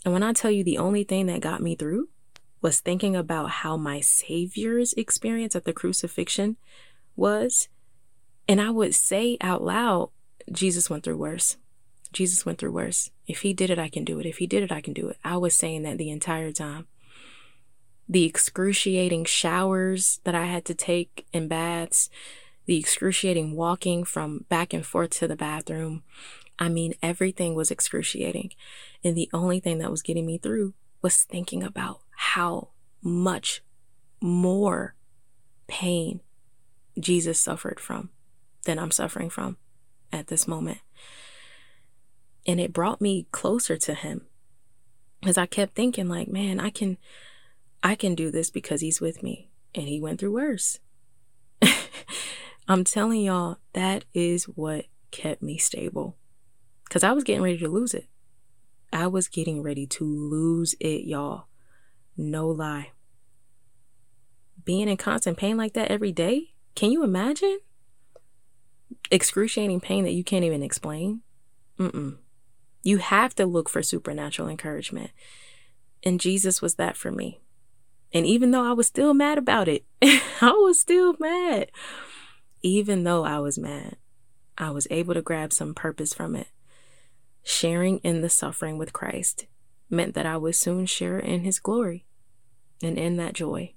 [0.06, 2.10] And when I tell you the only thing that got me through
[2.62, 6.58] was thinking about how my Savior's experience at the crucifixion
[7.15, 7.68] was,
[8.48, 10.10] and I would say out loud,
[10.52, 11.58] Jesus went through worse.
[12.12, 13.12] Jesus went through worse.
[13.28, 14.26] If he did it, I can do it.
[14.26, 15.18] If he did it, I can do it.
[15.24, 16.88] I was saying that the entire time.
[18.10, 22.10] The excruciating showers that I had to take in baths,
[22.65, 26.04] the excruciating walking from back and forth to the bathroom.
[26.58, 28.52] I mean, everything was excruciating.
[29.04, 32.69] And the only thing that was getting me through was thinking about how
[33.02, 33.63] much
[34.22, 34.95] more
[35.67, 36.22] pain
[37.00, 38.10] Jesus suffered from
[38.65, 39.58] than I'm suffering from
[40.12, 40.80] at this moment.
[42.45, 44.28] And it brought me closer to him
[45.22, 46.98] because I kept thinking like, man, I can
[47.82, 50.80] I can do this because he's with me and he went through worse.
[52.68, 56.18] I'm telling y'all that is what kept me stable
[56.89, 58.08] cuz I was getting ready to lose it.
[58.92, 61.46] I was getting ready to lose it, y'all.
[62.18, 62.92] No lie.
[64.65, 66.54] being in constant pain like that every day?
[66.76, 67.60] Can you imagine?
[69.12, 71.22] Excruciating pain that you can't even explain?
[71.80, 72.18] Mm-mm.
[72.84, 75.12] You have to look for supernatural encouragement.
[76.04, 77.42] And Jesus was that for me.
[78.13, 81.72] And even though I was still mad about it, I was still mad.
[82.62, 83.98] Even though I was mad,
[84.58, 86.48] I was able to grab some purpose from it.
[87.43, 89.45] Sharing in the suffering with Christ
[89.89, 92.06] meant that I would soon share in his glory
[92.82, 93.74] and in that joy.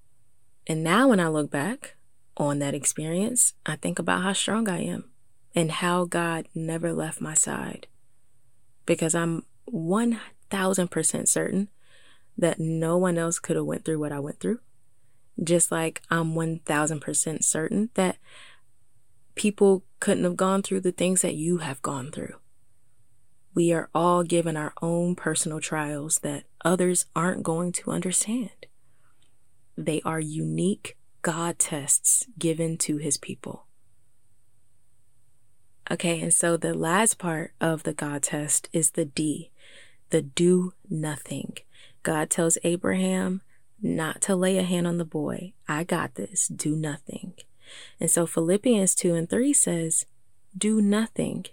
[0.66, 1.97] And now, when I look back
[2.37, 5.11] on that experience, I think about how strong I am
[5.55, 7.87] and how God never left my side.
[8.87, 11.68] Because I'm 1000% certain
[12.37, 14.61] that no one else could have went through what I went through.
[15.42, 18.16] Just like I'm 1000% certain that
[19.35, 22.35] people couldn't have gone through the things that you have gone through.
[23.55, 28.66] We are all given our own personal trials that others aren't going to understand.
[29.77, 33.66] They are unique God tests given to his people.
[35.90, 39.51] Okay, and so the last part of the God test is the D,
[40.11, 41.57] the do nothing.
[42.03, 43.43] God tells Abraham
[43.81, 45.53] not to lay a hand on the boy.
[45.69, 46.49] I got this.
[46.49, 47.35] Do nothing.
[48.01, 50.07] And so Philippians 2 and 3 says,
[50.57, 51.47] Do nothing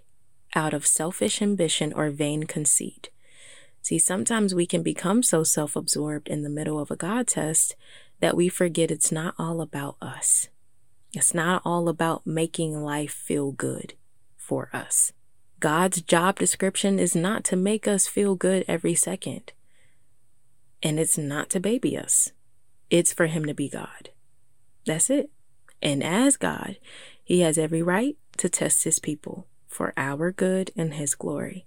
[0.54, 3.10] out of selfish ambition or vain conceit.
[3.82, 7.76] See, sometimes we can become so self absorbed in the middle of a God test
[8.20, 10.48] that we forget it's not all about us.
[11.12, 13.94] It's not all about making life feel good
[14.36, 15.12] for us.
[15.58, 19.52] God's job description is not to make us feel good every second.
[20.82, 22.32] And it's not to baby us,
[22.88, 24.10] it's for Him to be God.
[24.86, 25.30] That's it.
[25.82, 26.76] And as God,
[27.22, 31.66] He has every right to test His people for our good and His glory,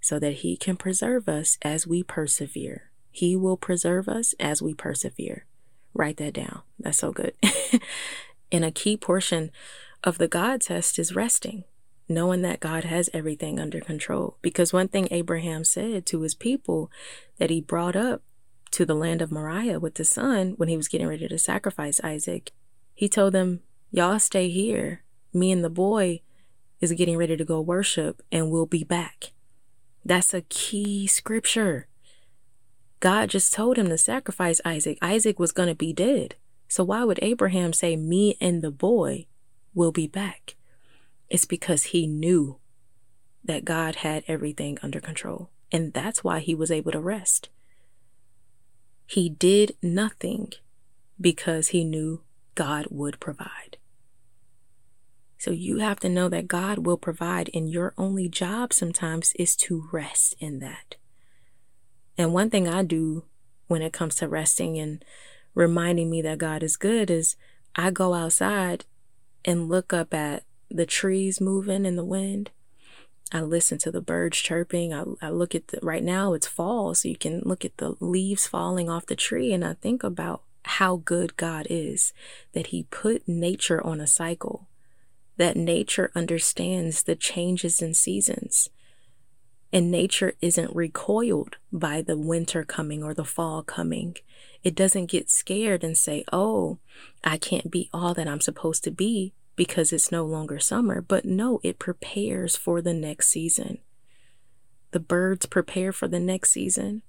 [0.00, 2.90] so that He can preserve us as we persevere.
[3.10, 5.44] He will preserve us as we persevere.
[5.94, 6.62] Write that down.
[6.78, 7.34] That's so good.
[8.52, 9.50] and a key portion
[10.04, 11.64] of the God test is resting,
[12.08, 14.36] knowing that God has everything under control.
[14.42, 16.90] Because one thing Abraham said to his people
[17.38, 18.22] that he brought up
[18.72, 22.00] to the land of Moriah with the son when he was getting ready to sacrifice
[22.02, 22.52] Isaac,
[22.94, 25.02] he told them, Y'all stay here.
[25.32, 26.20] Me and the boy
[26.80, 29.32] is getting ready to go worship and we'll be back.
[30.04, 31.88] That's a key scripture.
[33.00, 34.98] God just told him to sacrifice Isaac.
[35.00, 36.34] Isaac was going to be dead.
[36.66, 39.26] So why would Abraham say, Me and the boy
[39.74, 40.56] will be back?
[41.28, 42.58] It's because he knew
[43.44, 45.50] that God had everything under control.
[45.70, 47.48] And that's why he was able to rest.
[49.10, 50.52] He did nothing
[51.18, 52.20] because he knew
[52.54, 53.78] God would provide.
[55.38, 59.56] So you have to know that God will provide, and your only job sometimes is
[59.56, 60.96] to rest in that.
[62.18, 63.24] And one thing I do
[63.66, 65.02] when it comes to resting and
[65.54, 67.34] reminding me that God is good is
[67.74, 68.84] I go outside
[69.42, 72.50] and look up at the trees moving in the wind
[73.30, 74.94] I listen to the birds chirping.
[74.94, 77.94] I, I look at the, right now it's fall, so you can look at the
[78.00, 79.52] leaves falling off the tree.
[79.52, 82.12] And I think about how good God is
[82.52, 84.68] that He put nature on a cycle,
[85.36, 88.70] that nature understands the changes in seasons.
[89.70, 94.16] And nature isn't recoiled by the winter coming or the fall coming.
[94.64, 96.78] It doesn't get scared and say, Oh,
[97.22, 101.24] I can't be all that I'm supposed to be because it's no longer summer, but
[101.24, 103.78] no, it prepares for the next season.
[104.92, 107.02] The birds prepare for the next season.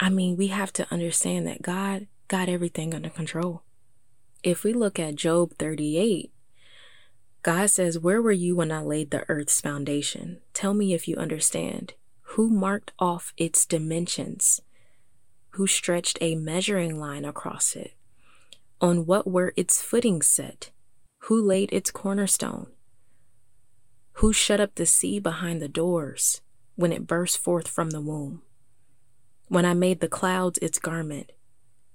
[0.00, 3.62] I mean, we have to understand that God got everything under control.
[4.42, 6.32] If we look at Job 38,
[7.44, 10.40] God says, Where were you when I laid the earth's foundation?
[10.52, 11.94] Tell me if you understand.
[12.34, 14.60] Who marked off its dimensions?
[15.50, 17.92] Who stretched a measuring line across it?
[18.80, 20.72] On what were its footings set?
[21.26, 22.66] Who laid its cornerstone?
[24.14, 26.40] Who shut up the sea behind the doors
[26.74, 28.42] when it burst forth from the womb?
[29.46, 31.30] When I made the clouds its garment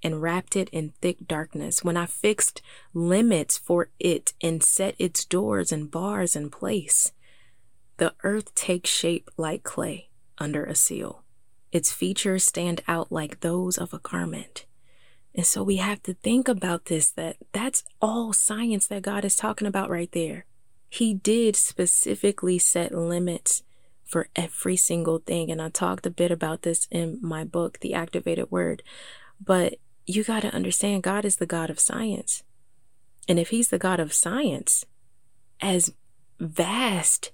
[0.01, 2.61] and wrapped it in thick darkness, when I fixed
[2.93, 7.11] limits for it and set its doors and bars in place,
[7.97, 11.25] the earth takes shape like clay under a seal.
[11.73, 14.66] Its features stand out like those of a garment.
[15.37, 19.35] And so we have to think about this that that's all science that God is
[19.35, 20.45] talking about right there.
[20.89, 23.61] He did specifically set limits
[24.03, 25.51] for every single thing.
[25.51, 28.81] And I talked a bit about this in my book, The Activated Word.
[29.39, 29.75] But
[30.07, 32.43] you got to understand God is the God of science.
[33.27, 34.85] And if He's the God of science,
[35.61, 35.93] as
[36.39, 37.31] vast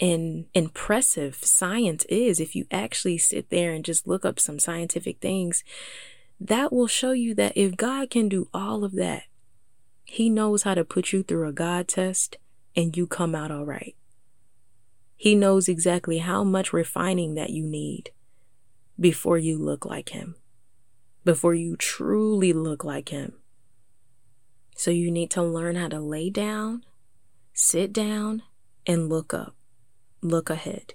[0.00, 5.20] and impressive science is, if you actually sit there and just look up some scientific
[5.20, 5.64] things,
[6.40, 9.24] that will show you that if God can do all of that,
[10.04, 12.36] He knows how to put you through a God test
[12.76, 13.96] and you come out all right.
[15.16, 18.12] He knows exactly how much refining that you need
[18.98, 20.36] before you look like Him,
[21.24, 23.32] before you truly look like Him.
[24.76, 26.84] So you need to learn how to lay down,
[27.52, 28.44] sit down,
[28.86, 29.56] and look up,
[30.22, 30.94] look ahead.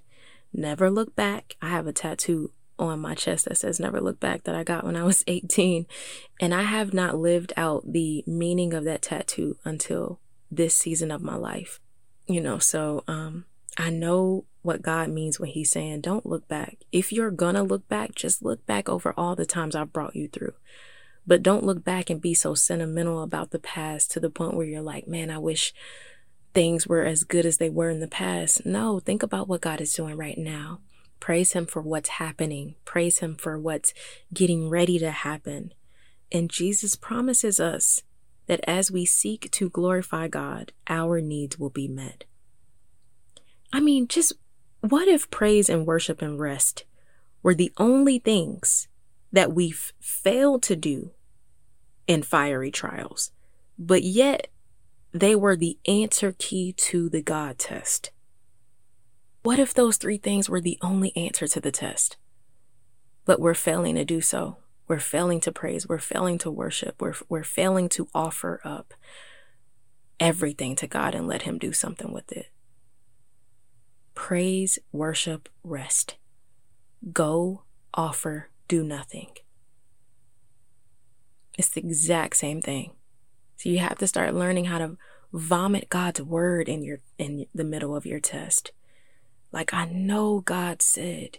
[0.54, 1.58] Never look back.
[1.62, 4.84] I have a tattoo on my chest that says never look back that I got
[4.84, 5.86] when I was 18.
[6.40, 10.20] And I have not lived out the meaning of that tattoo until
[10.52, 11.80] this season of my life.
[12.28, 13.46] You know, so um
[13.78, 16.78] I know what God means when he's saying don't look back.
[16.92, 20.28] If you're gonna look back, just look back over all the times I've brought you
[20.28, 20.54] through.
[21.26, 24.66] But don't look back and be so sentimental about the past to the point where
[24.66, 25.74] you're like, man, I wish
[26.54, 28.66] things were as good as they were in the past.
[28.66, 30.80] No, think about what God is doing right now.
[31.24, 33.94] Praise Him for what's happening, praise Him for what's
[34.34, 35.74] getting ready to happen.
[36.34, 38.02] And Jesus promises us
[38.48, 42.26] that as we seek to glorify God, our needs will be met.
[43.72, 44.34] I mean, just
[44.82, 46.84] what if praise and worship and rest
[47.42, 48.90] were the only things
[49.32, 51.12] that we've failed to do
[52.06, 53.32] in fiery trials,
[53.80, 54.50] but yet
[55.14, 58.12] they were the answer key to the God test?
[59.44, 62.16] What if those three things were the only answer to the test?
[63.26, 64.58] But we're failing to do so.
[64.88, 65.88] We're failing to praise.
[65.88, 67.02] We're failing to worship.
[67.02, 68.94] We're, we're failing to offer up
[70.18, 72.48] everything to God and let Him do something with it.
[74.16, 76.16] Praise, worship, rest.
[77.12, 77.64] Go,
[77.94, 79.32] offer, do nothing.
[81.58, 82.92] It's the exact same thing.
[83.58, 84.98] So you have to start learning how to
[85.34, 88.72] vomit God's word in your in the middle of your test.
[89.54, 91.38] Like, I know God said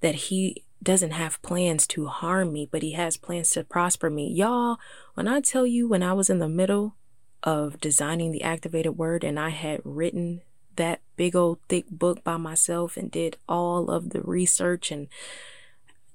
[0.00, 4.32] that He doesn't have plans to harm me, but He has plans to prosper me.
[4.32, 4.78] Y'all,
[5.14, 6.94] when I tell you, when I was in the middle
[7.42, 10.42] of designing the activated word and I had written
[10.76, 15.08] that big old thick book by myself and did all of the research, and,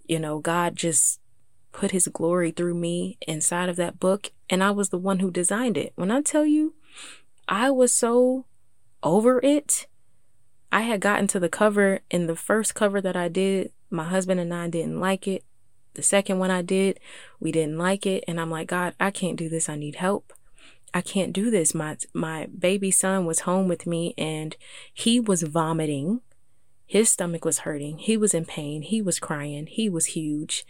[0.06, 1.20] you know, God just
[1.74, 5.30] put His glory through me inside of that book, and I was the one who
[5.30, 5.92] designed it.
[5.96, 6.74] When I tell you,
[7.50, 8.46] I was so
[9.04, 9.88] over it
[10.72, 13.72] I had gotten to the cover in the first cover that I did.
[13.90, 15.44] My husband and I didn't like it.
[15.96, 17.00] The second one I did,
[17.40, 18.24] we didn't like it.
[18.28, 19.68] And I'm like, God, I can't do this.
[19.68, 20.32] I need help.
[20.94, 21.74] I can't do this.
[21.74, 24.56] My my baby son was home with me and
[24.94, 26.22] he was vomiting.
[26.86, 28.00] His stomach was hurting.
[28.00, 28.82] He was in pain.
[28.82, 29.68] He was crying.
[29.68, 30.66] He was huge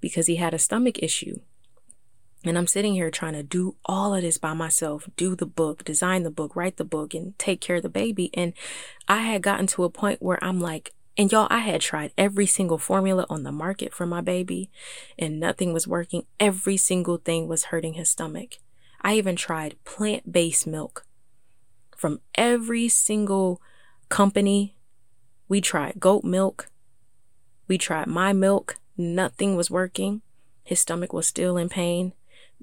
[0.00, 1.40] because he had a stomach issue.
[2.46, 5.82] And I'm sitting here trying to do all of this by myself, do the book,
[5.82, 8.30] design the book, write the book, and take care of the baby.
[8.34, 8.52] And
[9.08, 12.46] I had gotten to a point where I'm like, and y'all, I had tried every
[12.46, 14.68] single formula on the market for my baby,
[15.18, 16.24] and nothing was working.
[16.40, 18.56] Every single thing was hurting his stomach.
[19.00, 21.06] I even tried plant based milk
[21.96, 23.62] from every single
[24.08, 24.76] company.
[25.48, 26.68] We tried goat milk,
[27.68, 30.22] we tried my milk, nothing was working.
[30.64, 32.12] His stomach was still in pain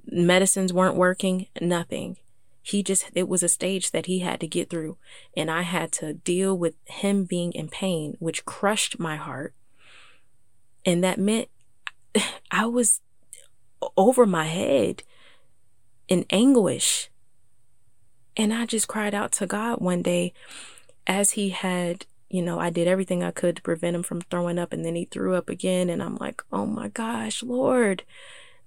[0.05, 2.17] medicines weren't working, nothing.
[2.63, 4.97] He just, it was a stage that he had to get through.
[5.35, 9.53] And I had to deal with him being in pain, which crushed my heart.
[10.85, 11.49] And that meant
[12.51, 13.01] I was
[13.97, 15.03] over my head
[16.07, 17.09] in anguish.
[18.37, 20.33] And I just cried out to God one day
[21.07, 24.59] as he had, you know, I did everything I could to prevent him from throwing
[24.59, 24.71] up.
[24.71, 25.89] And then he threw up again.
[25.89, 28.03] And I'm like, oh my gosh, Lord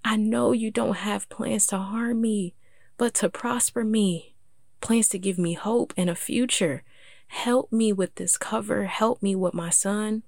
[0.05, 2.55] I know you don't have plans to harm me,
[2.99, 4.35] but to prosper me,
[4.81, 6.85] plans to give me hope and a future.
[7.29, 8.85] Help me with this cover.
[8.85, 10.23] Help me with my son.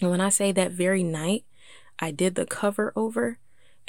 [0.00, 1.44] And when I say that very night,
[1.98, 3.38] I did the cover over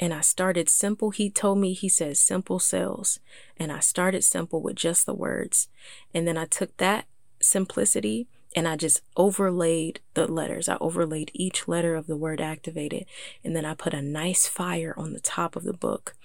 [0.00, 1.10] and I started simple.
[1.10, 3.20] He told me, he says, simple sells.
[3.56, 5.68] And I started simple with just the words.
[6.12, 7.06] And then I took that
[7.40, 8.28] simplicity
[8.58, 10.68] and I just overlaid the letters.
[10.68, 13.06] I overlaid each letter of the word activated.
[13.44, 16.16] And then I put a nice fire on the top of the book.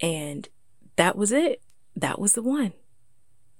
[0.00, 0.48] And
[0.96, 1.62] that was it.
[1.94, 2.72] That was the one.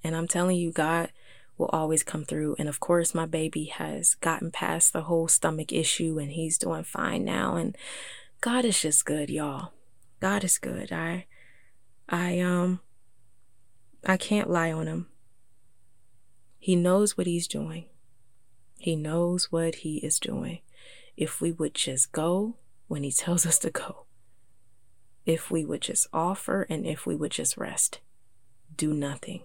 [0.03, 1.13] And I'm telling you, God
[1.57, 2.57] will always come through.
[2.59, 6.83] And of course, my baby has gotten past the whole stomach issue and he's doing
[6.83, 7.55] fine now.
[7.55, 7.79] And
[8.41, 9.71] God is just good, y'all.
[10.19, 10.91] God is good.
[10.91, 11.27] I,
[12.09, 12.81] I, um,
[14.05, 15.07] I can't lie on him.
[16.59, 17.85] He knows what he's doing.
[18.79, 20.61] He knows what He is doing.
[21.17, 22.57] If we would just go
[22.87, 24.07] when He tells us to go,
[25.27, 28.01] if we would just offer and if we would just rest,
[28.75, 29.43] do nothing.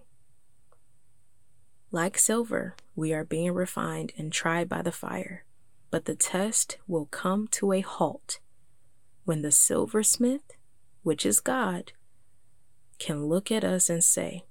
[1.91, 5.45] Like silver, we are being refined and tried by the fire,
[5.91, 8.39] but the test will come to a halt
[9.25, 10.51] when the silversmith,
[11.03, 11.91] which is God,
[12.97, 14.45] can look at us and say,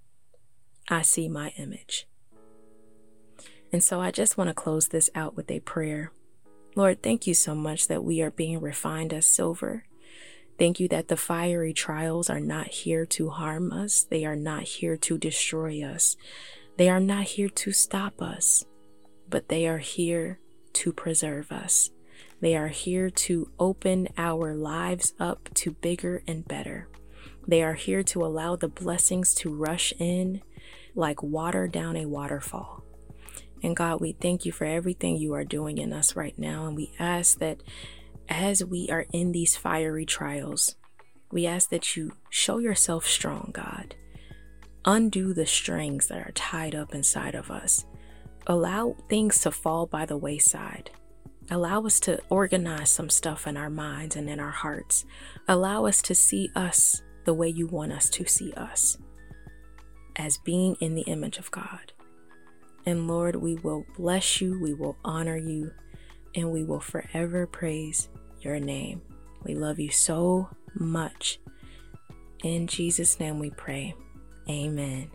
[0.88, 2.06] I see my image.
[3.72, 6.12] And so I just want to close this out with a prayer.
[6.74, 9.84] Lord, thank you so much that we are being refined as silver.
[10.58, 14.62] Thank you that the fiery trials are not here to harm us, they are not
[14.62, 16.16] here to destroy us,
[16.76, 18.64] they are not here to stop us,
[19.28, 20.38] but they are here
[20.74, 21.90] to preserve us.
[22.40, 26.88] They are here to open our lives up to bigger and better.
[27.46, 30.42] They are here to allow the blessings to rush in
[30.94, 32.81] like water down a waterfall.
[33.62, 36.66] And God, we thank you for everything you are doing in us right now.
[36.66, 37.62] And we ask that
[38.28, 40.74] as we are in these fiery trials,
[41.30, 43.94] we ask that you show yourself strong, God.
[44.84, 47.86] Undo the strings that are tied up inside of us.
[48.46, 50.90] Allow things to fall by the wayside.
[51.50, 55.04] Allow us to organize some stuff in our minds and in our hearts.
[55.48, 58.98] Allow us to see us the way you want us to see us
[60.16, 61.92] as being in the image of God.
[62.84, 65.72] And Lord, we will bless you, we will honor you,
[66.34, 68.08] and we will forever praise
[68.40, 69.02] your name.
[69.44, 71.38] We love you so much.
[72.42, 73.94] In Jesus' name we pray.
[74.48, 75.10] Amen.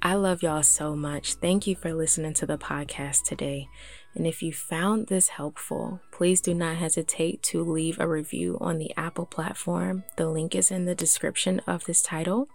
[0.00, 1.34] I love y'all so much.
[1.34, 3.68] Thank you for listening to the podcast today.
[4.16, 8.78] And if you found this helpful, please do not hesitate to leave a review on
[8.78, 10.04] the Apple platform.
[10.16, 12.48] The link is in the description of this title.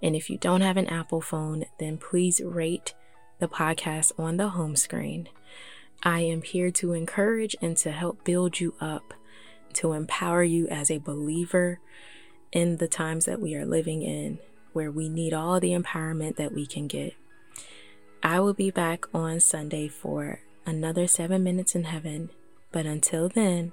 [0.00, 2.94] And if you don't have an Apple phone, then please rate
[3.40, 5.28] the podcast on the home screen.
[6.04, 9.12] I am here to encourage and to help build you up,
[9.74, 11.80] to empower you as a believer
[12.52, 14.38] in the times that we are living in,
[14.72, 17.14] where we need all the empowerment that we can get.
[18.22, 22.30] I will be back on Sunday for another seven minutes in heaven.
[22.70, 23.72] But until then,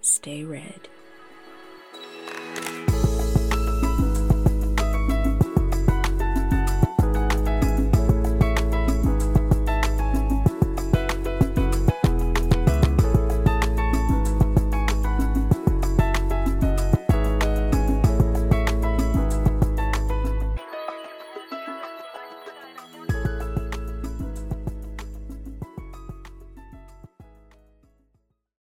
[0.00, 0.88] stay red.